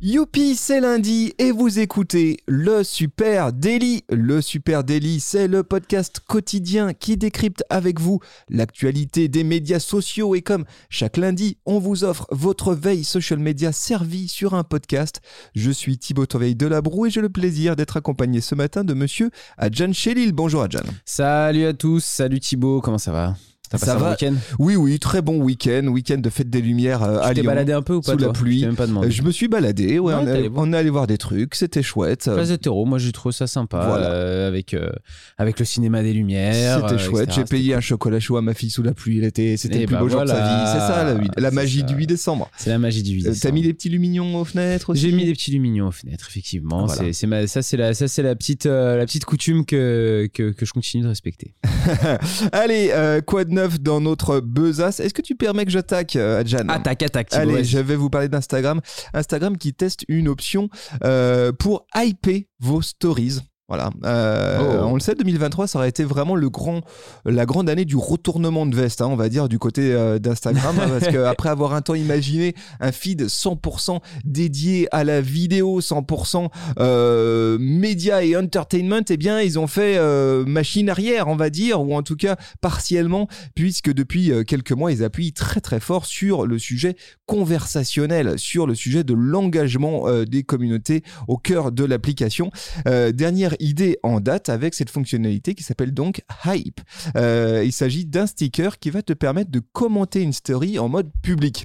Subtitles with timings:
[0.00, 4.04] Youpi, c'est lundi et vous écoutez le Super Daily.
[4.08, 10.36] Le Super Daily, c'est le podcast quotidien qui décrypte avec vous l'actualité des médias sociaux
[10.36, 15.20] et comme chaque lundi, on vous offre votre veille social media servie sur un podcast.
[15.56, 18.84] Je suis Thibaut Toveil de la Broue et j'ai le plaisir d'être accompagné ce matin
[18.84, 20.32] de monsieur Adjan Chelil.
[20.32, 20.84] Bonjour Adjan.
[21.04, 23.34] Salut à tous, salut Thibaut, comment ça va?
[23.70, 26.60] T'as passé Ça un va week-end Oui, oui, très bon week-end, week-end de fête des
[26.62, 27.50] Lumières euh, à Tu t'es Lyon.
[27.50, 28.56] baladé un peu ou pas sous la toi pluie.
[28.56, 29.08] Je t'ai même pas demandé.
[29.08, 30.66] Euh, Je me suis baladé, ouais, Ouais, on, t'es est- allé voir.
[30.66, 32.24] on est allé voir des trucs, c'était chouette.
[32.32, 34.06] Place de terreau, moi j'ai trouvé ça sympa Voilà.
[34.10, 34.90] euh, avec, euh,
[35.36, 36.80] avec le cinéma des Lumières.
[36.80, 37.24] C'était euh, chouette.
[37.28, 37.36] etc.
[37.40, 39.18] J'ai payé un chocolat chaud à ma fille sous la pluie.
[39.18, 40.48] Elle était, c'était le plus bah beau jour de sa voilà.
[40.64, 40.72] vie.
[40.72, 41.86] C'est ça, la, la C'est magie ça.
[41.86, 42.50] du 8 décembre.
[42.56, 43.32] C'est la magie du Euh.
[43.40, 46.26] T'as mis des petits lumignons aux fenêtres aussi J'ai mis des petits lumignons aux fenêtres,
[46.30, 46.84] effectivement.
[46.84, 47.02] Ah, voilà.
[47.02, 50.28] C'est- c'est ma- ça, c'est la, ça, c'est la petite, euh, la petite coutume que,
[50.32, 51.54] que, que je continue de respecter.
[52.52, 56.40] Allez, euh, quoi de neuf dans notre besace Est-ce que tu permets que j'attaque, euh,
[56.40, 58.80] Adjan Attaque, attaque, Allez, je vais vous parler d'Instagram.
[59.12, 60.68] Instagram qui teste une option
[61.04, 63.40] euh, pour hyper vos stories.
[63.68, 63.90] Voilà.
[64.04, 64.84] Euh, Oh.
[64.90, 66.80] On le sait, 2023, ça aurait été vraiment le grand,
[67.24, 70.74] la grande année du retournement de veste, hein, on va dire, du côté euh, d'Instagram.
[70.80, 76.48] hein, parce qu'après avoir un temps imaginé un feed 100% dédié à la vidéo, 100%
[76.80, 81.80] euh, média et entertainment, eh bien, ils ont fait euh, machine arrière, on va dire,
[81.82, 86.06] ou en tout cas partiellement, puisque depuis euh, quelques mois, ils appuient très très fort
[86.06, 86.96] sur le sujet
[87.26, 92.50] conversationnel, sur le sujet de l'engagement euh, des communautés au cœur de l'application.
[92.86, 96.80] Euh, dernière idée en date avec cette fonctionnalité qui s'appelle donc Hype.
[97.16, 101.10] Euh, il s'agit d'un sticker qui va te permettre de commenter une story en mode
[101.22, 101.64] public.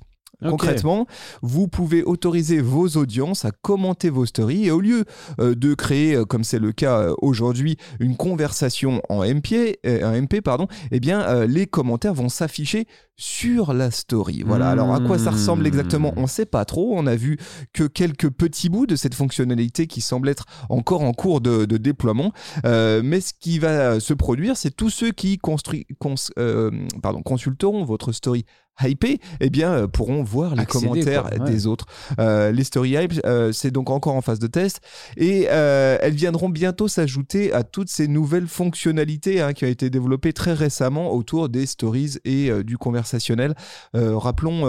[0.49, 1.07] Concrètement,
[1.41, 5.05] vous pouvez autoriser vos audiences à commenter vos stories et au lieu
[5.39, 10.25] euh, de créer, euh, comme c'est le cas euh, aujourd'hui, une conversation en MP, euh,
[10.43, 14.43] pardon, eh bien euh, les commentaires vont s'afficher sur la story.
[14.45, 14.69] Voilà.
[14.71, 16.93] Alors à quoi ça ressemble exactement On ne sait pas trop.
[16.97, 17.37] On a vu
[17.71, 21.77] que quelques petits bouts de cette fonctionnalité qui semble être encore en cours de, de
[21.77, 22.33] déploiement.
[22.65, 26.71] Euh, mais ce qui va se produire, c'est tous ceux qui construit, cons- euh,
[27.03, 28.45] pardon, consulteront votre story
[28.81, 31.51] hypé, eh bien, euh, pourront voir les Accéder, commentaires quoi, ouais.
[31.51, 31.85] des autres.
[32.19, 34.79] Euh, les story hype, euh, c'est donc encore en phase de test
[35.17, 39.89] et euh, elles viendront bientôt s'ajouter à toutes ces nouvelles fonctionnalités hein, qui ont été
[39.89, 43.53] développées très récemment autour des stories et du conversationnel.
[43.93, 44.61] Rappelons,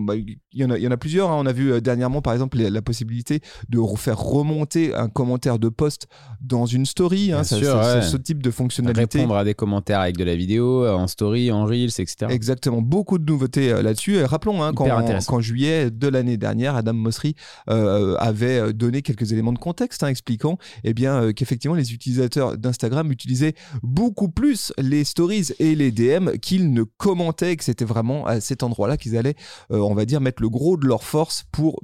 [0.00, 1.30] bah, il y, en a- il y en a plusieurs.
[1.30, 1.36] hein.
[1.38, 5.68] On a vu dernièrement, par exemple, la, la possibilité de faire remonter un commentaire de
[5.68, 6.06] post
[6.40, 7.32] dans une story.
[7.32, 7.44] hein.
[7.44, 8.02] Ça, sûr, ouais.
[8.02, 9.18] ce type de fonctionnalité.
[9.18, 12.26] Répondre à des commentaires avec de la vidéo, en story, en reels, etc.
[12.30, 14.16] Exactement, beaucoup de nouveautés euh, là-dessus.
[14.16, 17.34] Et rappelons hein, qu'en juillet de l'année dernière, Adam Mosseri
[17.68, 21.92] euh, avait euh, donné quelques éléments de contexte hein, expliquant eh bien, euh, qu'effectivement les
[21.92, 27.84] utilisateurs d'Instagram utilisaient beaucoup plus les stories et les DM qu'ils ne commentaient, que c'était
[27.84, 29.36] vraiment à cet endroit-là qu'ils allaient,
[29.70, 31.80] euh, on va dire, mettre le gros de leur force pour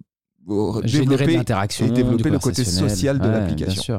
[0.49, 3.75] euh, de développer l'interaction et développer le côté social de Ouais, l'application.
[3.75, 3.99] Bien sûr.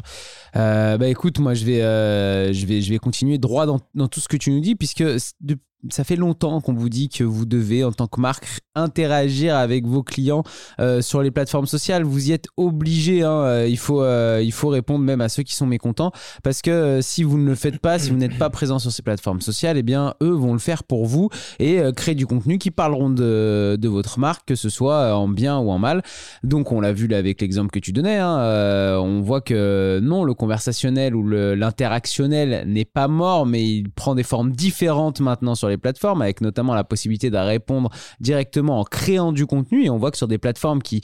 [0.57, 4.07] Euh, bah écoute, moi je vais, euh, je vais, je vais continuer droit dans, dans
[4.09, 5.57] tout ce que tu nous dis, puisque de-
[5.89, 9.85] ça fait longtemps qu'on vous dit que vous devez, en tant que marque, interagir avec
[9.85, 10.44] vos clients
[10.79, 12.03] euh, sur les plateformes sociales.
[12.03, 13.23] Vous y êtes obligé.
[13.23, 13.31] hein.
[13.31, 16.11] Euh, Il, faut, euh, il faut répondre même à ceux qui sont mécontents,
[16.44, 19.01] parce que si vous ne le faites pas, si vous n'êtes pas présent sur ces
[19.01, 21.29] plateformes sociales, eh bien eux vont le faire pour vous
[21.59, 25.69] et créer du contenu qui parleront de, votre marque, que ce soit en bien ou
[25.69, 26.01] en mal.
[26.44, 30.33] Donc on l'a vu avec l'exemple que tu donnais, hein, on voit que non, le
[30.33, 35.72] conversationnel ou l'interactionnel n'est pas mort, mais il prend des formes différentes maintenant sur les
[35.78, 37.89] plateformes, avec notamment la possibilité de répondre
[38.19, 39.85] directement en créant du contenu.
[39.85, 41.01] Et on voit que sur des plateformes qui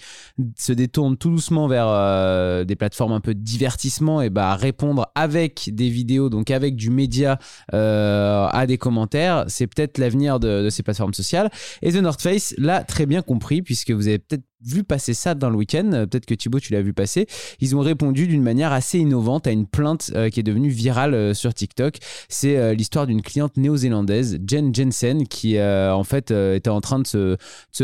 [0.57, 5.11] se détournent tout doucement vers euh, des plateformes un peu de divertissement, et bah répondre
[5.15, 7.39] avec des vidéos, donc avec du média
[7.73, 11.49] euh, à des commentaires, c'est peut-être l'avenir de, de ces plateformes sociales.
[11.81, 15.35] Et The North Face l'a très bien compris, puisque vous avez peut-être vu passer ça
[15.35, 17.27] dans le week-end, euh, peut-être que Thibaut tu l'as vu passer,
[17.59, 21.13] ils ont répondu d'une manière assez innovante à une plainte euh, qui est devenue virale
[21.13, 21.97] euh, sur TikTok.
[22.27, 27.37] C'est l'histoire d'une cliente néo-zélandaise, Jen Jensen, qui en fait était en train de se,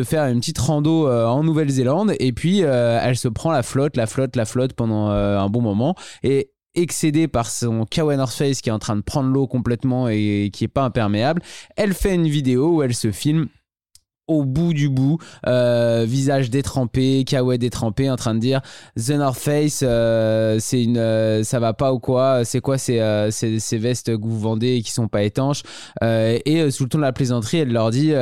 [0.04, 4.36] faire une petite rando en Nouvelle-Zélande et puis elle se prend la flotte, la flotte,
[4.36, 8.74] la flotte pendant un bon moment et excédée par son Kawa North Face qui est
[8.74, 11.42] en train de prendre l'eau complètement et qui est pas imperméable,
[11.76, 13.48] elle fait une vidéo où elle se filme
[14.28, 18.62] au bout du bout, euh, visage détrempé, Kawa détrempé, en train de dire
[18.98, 23.28] The North Face, euh, c'est une, euh, ça va pas ou quoi C'est quoi ces,
[23.32, 25.64] ces, ces vestes que vous vendez et qui sont pas étanches
[26.02, 28.14] Et sous le ton de la plaisanterie, elle leur dit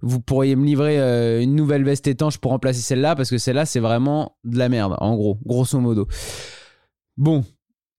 [0.00, 3.80] Vous pourriez me livrer une nouvelle veste étanche pour remplacer celle-là parce que celle-là c'est
[3.80, 6.08] vraiment de la merde, en gros, grosso modo.
[7.16, 7.44] Bon,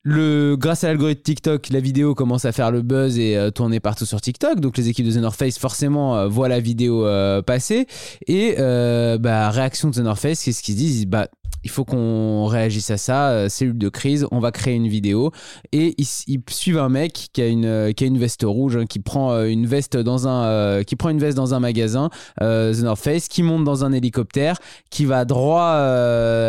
[0.07, 3.79] le, grâce à l'algorithme TikTok, la vidéo commence à faire le buzz et euh, tourner
[3.79, 4.59] partout sur TikTok.
[4.59, 7.87] Donc les équipes de The North Face forcément euh, voient la vidéo euh, passer.
[8.27, 11.27] Et bah, réaction de The North Face, qu'est-ce qu'ils disent bah,
[11.65, 15.31] il faut qu'on réagisse à ça, euh, cellule de crise, on va créer une vidéo.
[15.71, 19.31] Et ils, suivent un mec qui a une, qui une veste rouge, hein, qui, prend
[19.31, 22.09] euh, une veste dans un, euh, qui prend une veste dans un magasin,
[22.39, 24.57] The North Face, qui monte dans un hélicoptère,
[24.91, 25.73] qui va droit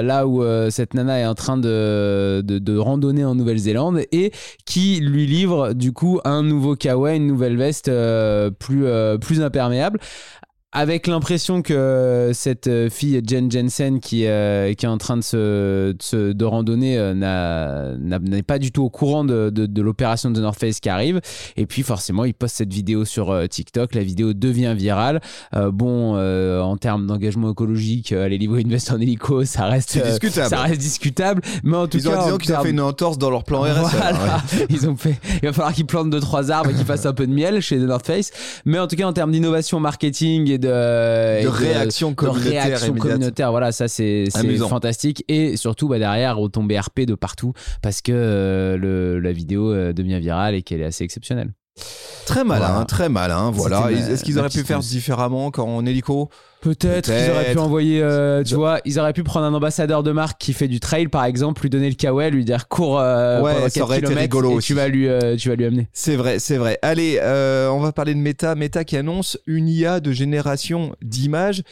[0.02, 4.32] là où cette nana est en train de, randonner en Nouvelle-Zélande et
[4.66, 7.90] qui lui livre du coup un nouveau kawaii, une nouvelle veste
[8.58, 9.98] plus imperméable
[10.76, 15.92] avec l'impression que cette fille Jen Jensen qui, euh, qui est en train de se
[15.92, 20.60] de, de randonner euh, n'est pas du tout au courant de, de, l'opération de North
[20.60, 21.22] Face qui arrive.
[21.56, 23.94] Et puis forcément il poste cette vidéo sur euh, TikTok.
[23.94, 25.22] La vidéo devient virale.
[25.72, 30.50] Bon en termes d'engagement écologique aller livrer une veste en hélico ça reste discutable.
[30.50, 31.40] ça reste discutable.
[31.64, 33.96] Mais en tout ils cas ont qu'ils ont fait une entorse dans leur plan RSE
[34.68, 37.14] ils ont fait il va falloir qu'ils plantent deux trois arbres et qu'ils fassent un
[37.14, 38.30] peu de miel chez The North Face.
[38.66, 43.50] Mais en tout cas en termes d'innovation marketing et de de, réaction communautaire.
[43.50, 44.24] Voilà, ça c'est
[44.68, 45.24] fantastique.
[45.28, 47.52] Et surtout, bah, derrière, tombe RP de partout
[47.82, 51.52] parce que euh, le, la vidéo euh, devient virale et qu'elle est assez exceptionnelle.
[52.26, 53.50] Très malin, très malin.
[53.52, 53.90] Voilà.
[53.90, 56.28] Est-ce qu'ils auraient pu faire différemment quand en hélico
[56.60, 60.10] Peut-être qu'ils auraient pu envoyer, euh, tu vois, ils auraient pu prendre un ambassadeur de
[60.10, 63.40] marque qui fait du trail par exemple, lui donner le kawaii, lui dire cours euh,
[63.40, 65.88] ouais, ça aurait été rigolo et tu vas lui, euh, tu vas lui amener.
[65.92, 66.78] C'est vrai, c'est vrai.
[66.82, 67.20] Allez,
[67.70, 71.62] on va parler de Meta, Meta qui annonce une IA de génération d'images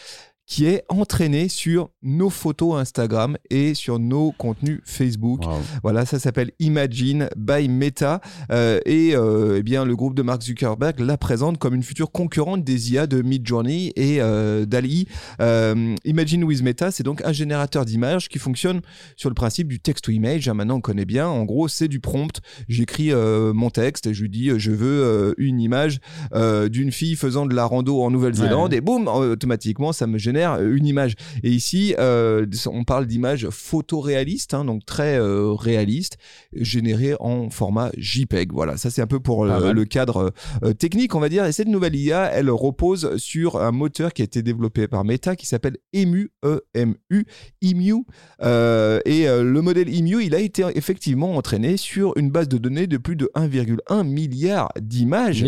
[0.47, 5.43] qui est entraîné sur nos photos Instagram et sur nos contenus Facebook.
[5.83, 8.21] Voilà, ça s'appelle Imagine by Meta
[8.51, 12.11] euh, et euh, eh bien le groupe de Mark Zuckerberg la présente comme une future
[12.11, 15.09] concurrente des IA de Midjourney et euh, DALI.
[16.05, 18.83] Imagine with Meta, c'est donc un générateur d'images qui fonctionne
[19.17, 20.49] sur le principe du text to image.
[20.49, 21.27] Hein, maintenant, on connaît bien.
[21.27, 22.41] En gros, c'est du prompt.
[22.69, 26.01] J'écris mon texte et je lui dis je veux une image
[26.71, 30.77] d'une fille faisant de la rando en Nouvelle-Zélande et boum, automatiquement, ça me génère euh,
[30.77, 31.15] une image.
[31.43, 36.19] Et ici, euh, on parle d'images photoréalistes, hein, donc très euh, réalistes,
[36.53, 38.53] générées en format JPEG.
[38.53, 40.33] Voilà, ça c'est un peu pour le, cadre
[40.79, 41.45] technique, on va dire.
[41.45, 45.37] Et cette nouvelle IA, elle repose sur un moteur qui a été développé par Meta
[45.37, 47.25] qui s'appelle EMU, E-M-U,
[47.63, 48.05] EMU.
[48.41, 52.97] et le modèle EMU, il a été effectivement entraîné sur une base de données de
[52.97, 55.45] plus de 1,1 milliard d'images.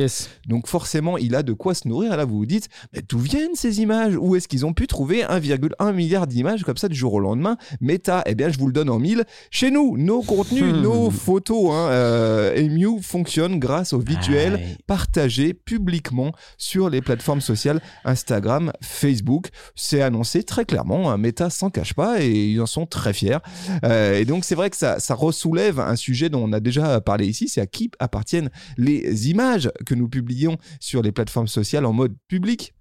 [0.46, 2.16] Donc forcément, il a de quoi se nourrir.
[2.16, 4.16] Là, vous vous dites, mais d'où viennent ces images?
[4.16, 7.56] Où est-ce qu'ils ont pu trouver 1,1 milliard d'images comme ça du jour au lendemain.
[7.80, 9.24] Meta, eh bien, je vous le donne en mille.
[9.50, 10.82] Chez nous, nos contenus, hmm.
[10.82, 17.80] nos photos, hein, euh, Emu fonctionne grâce au visuel partagé publiquement sur les plateformes sociales
[18.04, 19.48] Instagram, Facebook.
[19.74, 21.10] C'est annoncé très clairement.
[21.10, 23.38] Hein, Meta s'en cache pas et ils en sont très fiers.
[23.84, 27.00] Euh, et donc, c'est vrai que ça, ça ressoulève un sujet dont on a déjà
[27.00, 27.48] parlé ici.
[27.48, 32.14] C'est à qui appartiennent les images que nous publions sur les plateformes sociales en mode
[32.28, 32.74] public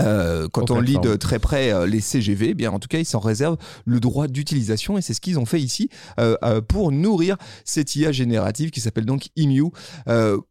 [0.00, 2.98] euh, quand on lit de très près euh, les CGV, eh bien en tout cas
[2.98, 5.88] ils s'en réservent le droit d'utilisation et c'est ce qu'ils ont fait ici
[6.18, 9.70] euh, pour nourrir cette IA générative qui s'appelle donc Emu.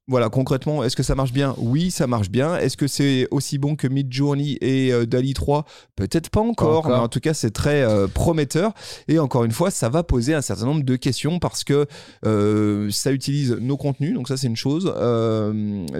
[0.07, 1.55] voilà concrètement, est-ce que ça marche bien?
[1.57, 2.57] Oui, ça marche bien.
[2.57, 5.65] Est-ce que c'est aussi bon que Midjourney et Dali 3
[5.95, 8.73] Peut-être pas encore, mais en tout cas c'est très prometteur.
[9.07, 11.87] Et encore une fois, ça va poser un certain nombre de questions parce que
[12.91, 14.85] ça utilise nos contenus, donc ça c'est une chose.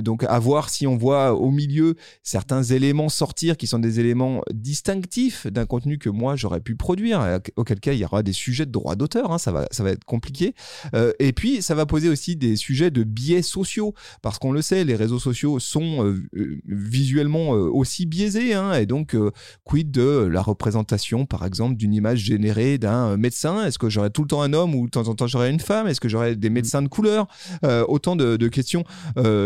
[0.01, 4.41] donc à voir si on voit au milieu certains éléments sortir qui sont des éléments
[4.53, 8.65] distinctifs d'un contenu que moi j'aurais pu produire, auquel cas il y aura des sujets
[8.65, 10.53] de droit d'auteur, hein, ça, va, ça va être compliqué.
[10.93, 14.61] Euh, et puis ça va poser aussi des sujets de biais sociaux, parce qu'on le
[14.61, 19.15] sait, les réseaux sociaux sont euh, euh, visuellement aussi biaisés, hein, et donc
[19.63, 23.65] quid de la représentation par exemple d'une image générée d'un médecin?
[23.65, 25.61] Est-ce que j'aurais tout le temps un homme ou de temps en temps j'aurais une
[25.61, 25.87] femme?
[25.87, 27.27] Est-ce que j'aurais des médecins de couleur?
[27.87, 28.83] Autant de, de questions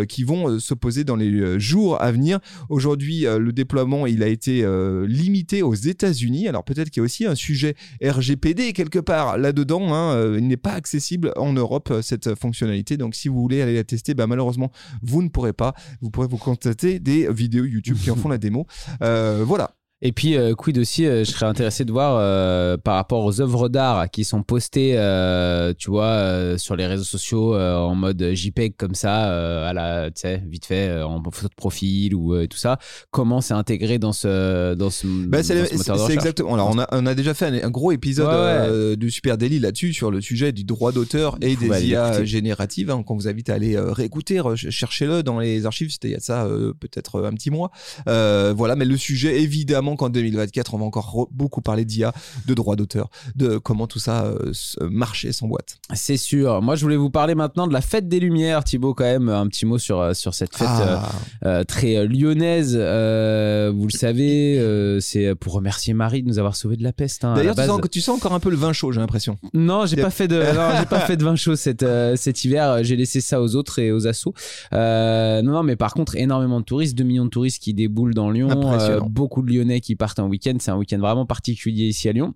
[0.10, 2.40] qui vont se poser dans les jours à venir.
[2.70, 3.67] Aujourd'hui, le déploiement,
[4.08, 6.48] il a été euh, limité aux États-Unis.
[6.48, 9.94] Alors peut-être qu'il y a aussi un sujet RGPD quelque part là-dedans.
[9.94, 10.16] Hein.
[10.16, 12.98] Euh, il n'est pas accessible en Europe euh, cette fonctionnalité.
[12.98, 14.72] Donc si vous voulez aller la tester, bah, malheureusement
[15.02, 15.74] vous ne pourrez pas.
[16.02, 18.66] Vous pourrez vous contacter des vidéos YouTube qui en font la démo.
[19.00, 19.77] voilà.
[20.04, 23.42] Et puis, euh, quid aussi, euh, je serais intéressé de voir euh, par rapport aux
[23.42, 24.92] œuvres d'art qui sont postées,
[25.80, 30.44] tu vois, sur les réseaux sociaux en mode JPEG comme ça, à la, tu sais,
[30.48, 32.78] vite fait, en photo de profil ou tout ça.
[33.12, 35.58] Comment c'est intégré dans ce, dans ce, bah, c'est,
[36.12, 36.54] exactement.
[36.54, 40.12] Alors, on a, on a déjà fait un, gros épisode du Super Daily là-dessus sur
[40.12, 42.92] le sujet du droit d'auteur et des IA génératives.
[42.92, 45.92] Hein, qu'on vous invite à aller réécouter, cherchez-le dans les archives.
[45.92, 46.48] C'était il y a ça
[46.80, 47.72] peut-être un petit mois.
[48.06, 52.14] voilà, mais le sujet évidemment qu'en 2024, on va encore re- beaucoup parler d'IA,
[52.46, 55.78] de droits d'auteur, de comment tout ça euh, se- marchait sans boîte.
[55.94, 56.62] C'est sûr.
[56.62, 58.64] Moi, je voulais vous parler maintenant de la fête des Lumières.
[58.64, 61.12] Thibaut, quand même, un petit mot sur, euh, sur cette fête euh, Ah,
[61.46, 62.76] euh, très euh, lyonnaise.
[62.80, 66.94] Euh, vous le savez, euh, c'est pour remercier Marie de nous avoir sauvé de la
[66.94, 67.24] peste.
[67.24, 69.38] hein, D'ailleurs, tu, sens, tu sens encore un peu le vin chaud, j'ai l'impression.
[69.54, 72.84] Non, j'ai pas fait de, non, pas fait de vin chaud cet, euh, cet hiver.
[72.84, 74.34] J'ai laissé ça aux autres et aux assos.
[74.74, 78.14] Euh, non, non, mais par contre, énormément de touristes, 2 millions de touristes qui déboulent
[78.14, 80.56] dans Lyon, euh, beaucoup de Lyonnais qui partent en week-end.
[80.60, 82.34] C'est un week-end vraiment particulier ici à Lyon.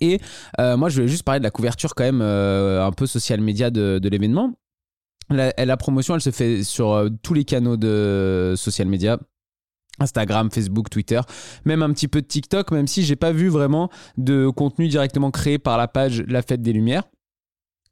[0.00, 0.20] Et
[0.60, 3.40] euh, moi, je voulais juste parler de la couverture quand même euh, un peu social
[3.40, 4.54] média de, l'événement.
[5.30, 9.18] La, la promotion, elle se fait sur euh, tous les canaux de social média.
[9.98, 11.20] Instagram, Facebook, Twitter,
[11.64, 15.30] même un petit peu de TikTok, même si j'ai pas vu vraiment de contenu directement
[15.30, 17.04] créé par la page La Fête des Lumières.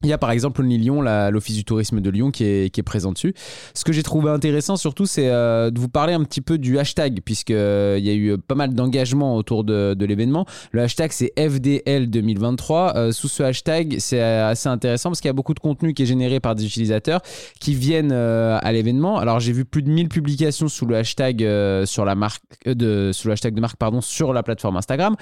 [0.05, 3.35] Il y a par exemple Lyon, l'Office du tourisme de Lyon, qui est, présent dessus.
[3.73, 6.79] Ce que j'ai trouvé intéressant surtout, c'est euh, de vous parler un petit peu du
[6.79, 10.45] hashtag, puisqu'il y a eu pas mal d'engagement autour de, l'événement.
[10.73, 12.97] Le hashtag, c'est FDL 2023.
[12.97, 15.95] Euh, sous ce hashtag, c'est euh, assez intéressant parce qu'il y a beaucoup de contenu
[15.95, 17.23] qui est généré par des utilisateurs
[17.59, 19.19] qui viennent euh, à l'événement.
[19.19, 22.75] Alors, j'ai vu plus de 1000 publications sous le hashtag, euh, sur, la marque, euh,
[22.75, 25.17] de, sous le hashtag de marque pardon, sur la plateforme Instagram.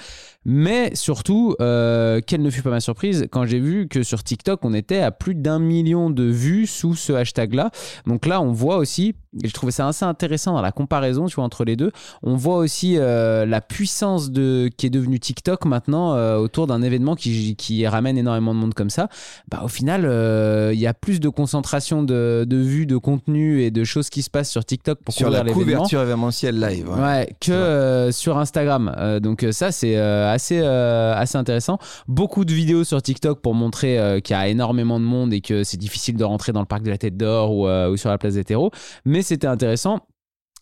[0.45, 4.59] Mais surtout, euh, quelle ne fut pas ma surprise quand j'ai vu que sur TikTok,
[4.63, 7.71] on était à plus d'un million de vues sous ce hashtag-là.
[8.07, 11.35] Donc là, on voit aussi, et je trouvais ça assez intéressant dans la comparaison, tu
[11.35, 15.65] vois, entre les deux, on voit aussi euh, la puissance de, qui est devenue TikTok
[15.65, 19.07] maintenant euh, autour d'un événement qui, qui ramène énormément de monde comme ça.
[19.49, 23.61] Bah, au final, euh, il y a plus de concentration de, de vues, de contenu
[23.61, 25.77] et de choses qui se passent sur TikTok pour Sur couvrir la l'événement.
[25.77, 26.89] couverture événementielle live.
[26.89, 27.01] ouais.
[27.01, 29.19] Ouais, que sur Instagram.
[29.21, 31.77] Donc ça, c'est assez, assez intéressant.
[32.07, 35.63] Beaucoup de vidéos sur TikTok pour montrer qu'il y a énormément de monde et que
[35.63, 38.09] c'est difficile de rentrer dans le parc de la Tête d'Or ou, euh, ou sur
[38.09, 38.71] la place des terreaux.
[39.05, 39.99] Mais c'était intéressant.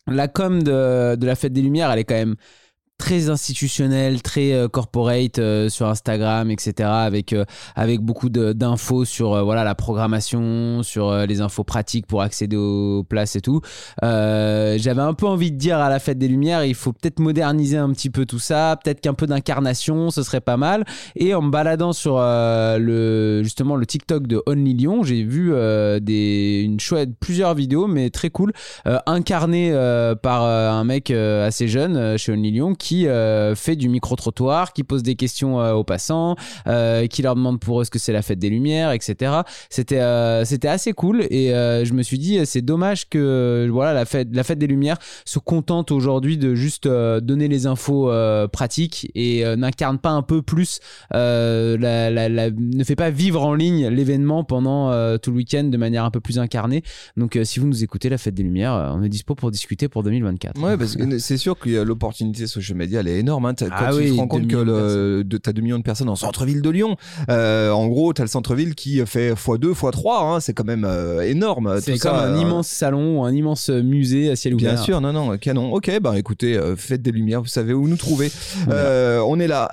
[0.08, 2.36] La com de, de la Fête des Lumières, elle est quand même
[3.02, 6.88] très institutionnelle, très euh, corporate euh, sur Instagram, etc.
[6.88, 12.58] Avec, euh, avec beaucoup d'infos sur voilà, la programmation, sur les infos pratiques pour accéder
[12.58, 13.62] aux places et tout.
[14.02, 17.78] J'avais un peu envie de dire à la fête des Lumières, il faut peut-être moderniser
[17.78, 20.86] un petit peu tout ça, peut-être qu'un peu d'incarnation, ce serait pas mal.
[21.16, 25.52] Et en me baladant sur le justement le TikTok de Only Lyon, j'ai vu
[26.02, 28.54] des une chouette plusieurs vidéos, mais très cool,
[28.86, 29.72] euh, incarnées
[30.22, 34.84] par un mec assez jeune chez Only Lyon qui euh, fait du micro trottoir, qui
[34.84, 36.36] pose des questions euh, aux passants,
[36.68, 39.42] euh, qui leur demande pour eux ce que c'est la fête des Lumières, etc.
[39.70, 40.02] C'était
[40.46, 44.44] c'était assez cool et je me suis dit c'est dommage que voilà la fête la
[44.44, 48.12] fête des Lumières se contente aujourd'hui de juste donner les infos
[48.52, 50.80] pratiques et n'incarne pas un peu plus
[51.12, 55.78] la, la- la- ne fait pas vivre en ligne l'événement pendant tout le week-end de
[55.78, 56.84] manière un peu plus incarnée.
[57.18, 60.04] Donc si vous nous écoutez la fête des Lumières, on est dispo pour discuter pour
[60.04, 60.62] 2024.
[60.62, 63.46] Ouais, parce que c'est sûr que euh, l'opportunité social media, elle est énorme.
[63.46, 63.54] hein.
[63.54, 65.78] T'as- Quand Ah tu oui, te rends compte 2 que le, de, t'as 2 millions
[65.78, 66.96] de personnes en centre-ville de Lyon,
[67.30, 71.22] euh, en gros, t'as le centre-ville qui fait x2, x3, hein, c'est quand même euh,
[71.22, 71.80] énorme.
[71.82, 74.74] C'est comme ça, un euh, immense salon un immense musée à ciel ouvert.
[74.74, 75.74] Bien sûr, non, non, canon.
[75.74, 78.32] Ok, bah écoutez, euh, faites des lumières, vous savez où nous trouver.
[78.70, 79.70] Euh, on est là.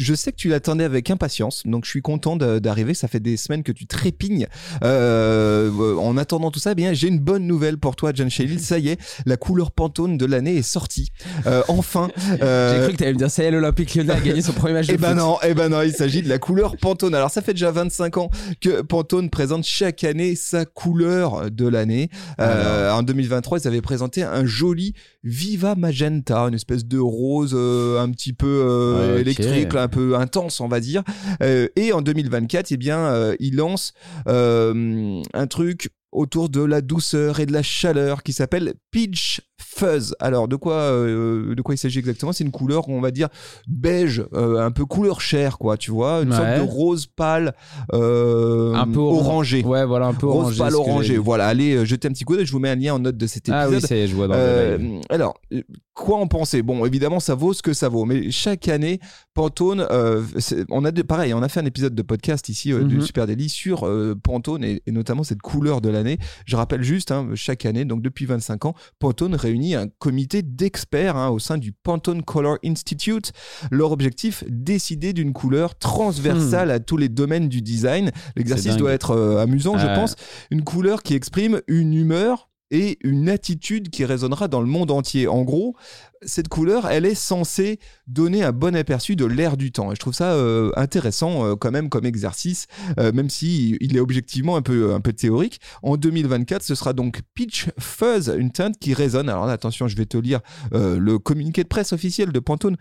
[0.00, 2.94] Euh, je sais que tu l'attendais avec impatience, donc je suis content d'arriver.
[2.94, 4.46] Ça fait des semaines que tu trépignes.
[4.82, 8.58] Euh, en attendant tout ça, eh bien, j'ai une bonne nouvelle pour toi, John Shelley.
[8.68, 11.10] Ça y est, la couleur Pantone de l'année est sortie.
[11.46, 12.10] Euh, enfin.
[12.42, 14.42] euh, J'ai cru que tu allais me dire ça y est, l'Olympique Lyonnais a gagné
[14.42, 15.18] son premier match de eh ben foot.
[15.18, 17.14] non, eh ben non, il s'agit de la couleur Pantone.
[17.14, 22.10] Alors ça fait déjà 25 ans que Pantone présente chaque année sa couleur de l'année.
[22.40, 28.00] Euh, en 2023, ils avaient présenté un joli Viva Magenta, une espèce de rose euh,
[28.00, 29.68] un petit peu euh, Ouais, ok.
[29.88, 31.02] Peu intense, on va dire.
[31.42, 33.92] Euh, et en 2024, eh bien, euh, ils lancent
[34.26, 40.14] euh, un truc autour de la douceur et de la chaleur qui s'appelle Peach Fuzz.
[40.20, 42.32] Alors de quoi euh, de quoi il s'agit exactement?
[42.32, 43.28] C'est une couleur on va dire
[43.66, 46.36] beige, euh, un peu couleur chair quoi, tu vois, une Ouais.
[46.36, 47.54] sorte de rose pâle
[47.92, 49.64] euh, un peu oran- orangé.
[49.64, 50.58] Ouais, voilà, un peu Rose orangé.
[50.58, 51.16] pâle que j'avais orangé.
[51.18, 53.16] Voilà, allez euh, jeter un petit coup d'œil, je vous mets un lien en note
[53.16, 53.60] de cet épisode.
[53.60, 55.62] Ah oui, ça y est, je vois dans Euh, le alors, euh,
[55.94, 56.62] quoi en penser?
[56.62, 59.00] Bon, évidemment, ça vaut ce que ça vaut, mais chaque année,
[59.34, 62.72] Pantone, euh, c'est- on a de, pareil, on a fait un épisode de podcast ici
[62.72, 63.02] euh, du Mhm.
[63.02, 66.07] Super Daily sur euh, Pantone et, et notamment cette couleur de l'année.
[66.46, 71.16] Je rappelle juste, hein, chaque année, donc depuis 25 ans, Pantone réunit un comité d'experts
[71.16, 73.32] hein, au sein du Pantone Color Institute.
[73.70, 78.10] Leur objectif, décider d'une couleur transversale à tous les domaines du design.
[78.36, 80.16] L'exercice doit être euh, amusant, je pense.
[80.50, 85.26] Une couleur qui exprime une humeur et une attitude qui résonnera dans le monde entier.
[85.26, 85.74] En gros,
[86.22, 89.90] cette couleur, elle est censée donner un bon aperçu de l'air du temps.
[89.90, 92.66] Et je trouve ça euh, intéressant euh, quand même comme exercice,
[92.98, 95.60] euh, même si il est objectivement un peu, un peu théorique.
[95.82, 99.28] En 2024, ce sera donc Peach Fuzz, une teinte qui résonne.
[99.28, 100.40] Alors attention, je vais te lire
[100.72, 102.76] le communiqué de presse officiel de Pantone,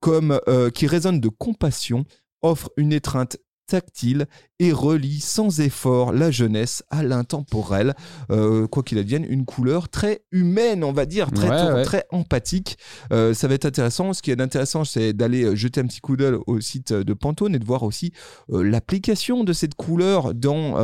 [0.00, 0.38] comme
[0.74, 2.04] qui résonne de compassion
[2.42, 4.26] offre une étreinte tactile
[4.62, 7.94] et relie sans effort la jeunesse à l'intemporel.
[8.30, 12.78] Euh, quoi qu'il advienne, une couleur très humaine, on va dire, très, très empathique.
[13.12, 14.12] Euh, ça va être intéressant.
[14.12, 17.12] Ce qui est intéressant, c'est d'aller euh, jeter un petit coup d'œil au site de
[17.12, 18.12] Pantone et de voir aussi
[18.48, 20.76] l'application de cette couleur dans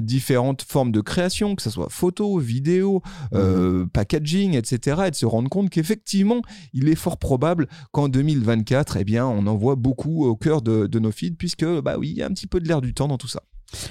[0.00, 3.88] différentes formes de création, que ce soit photo, vidéo, mhm.
[3.92, 5.02] packaging, etc.
[5.08, 6.40] Et de se rendre compte qu'effectivement,
[6.72, 10.86] il est fort probable qu'en 2024, eh bien, on en voit beaucoup au cœur de,
[10.86, 12.94] de nos feeds, puisque bah oui, il y a un petit peu de l'air du
[12.94, 13.42] temps dans tout ça.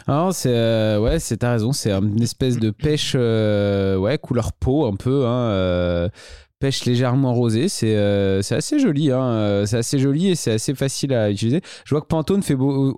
[0.08, 4.52] Ah, c'est euh, ouais, c'est ta raison, c'est une espèce de pêche, euh, ouais, couleur
[4.54, 6.10] peau un peu, hein, euh,
[6.60, 7.70] pêche légèrement rosée.
[7.70, 7.96] C'est
[8.42, 11.62] c'est assez joli, hein, c'est assez joli et c'est assez facile à utiliser.
[11.86, 12.58] Je vois que Pantone fait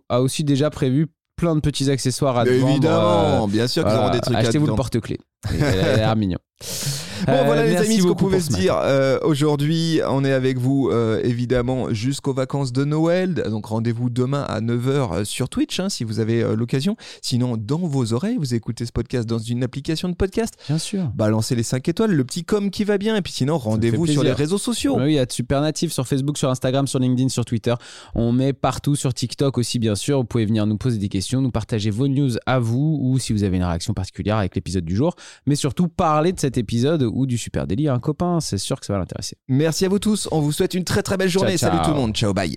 [0.09, 4.11] a aussi déjà prévu plein de petits accessoires à Évidemment, Évidemment, bien sûr qu'ils auront
[4.11, 4.37] des trucs.
[4.37, 5.19] Achetez-vous le porte-clés.
[5.53, 6.39] Il a l'air mignon.
[7.27, 8.75] Bon, voilà les amis, ce qu'on pouvait se dire.
[8.77, 13.43] Euh, aujourd'hui, on est avec vous euh, évidemment jusqu'aux vacances de Noël.
[13.49, 16.95] Donc rendez-vous demain à 9h euh, sur Twitch hein, si vous avez l'occasion.
[17.21, 20.55] Sinon, dans vos oreilles, vous écoutez ce podcast dans une application de podcast.
[20.67, 21.03] Bien sûr.
[21.15, 23.15] Balancez les 5 étoiles, le petit com qui va bien.
[23.15, 24.97] Et puis sinon, rendez-vous sur les réseaux sociaux.
[24.97, 27.73] Oui, il y a Super Natif sur Facebook, sur Instagram, sur LinkedIn, sur Twitter.
[28.15, 30.19] On met partout sur TikTok aussi, bien sûr.
[30.19, 33.33] Vous pouvez venir nous poser des questions, nous partager vos news à vous ou si
[33.33, 35.15] vous avez une réaction particulière avec l'épisode du jour.
[35.45, 38.85] Mais surtout, parler de cet épisode ou du Super Délit un copain, c'est sûr que
[38.85, 39.37] ça va l'intéresser.
[39.47, 41.57] Merci à vous tous, on vous souhaite une très très belle journée.
[41.57, 42.55] Salut tout le monde, ciao, bye.